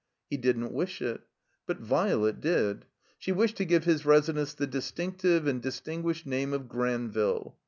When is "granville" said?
6.67-7.55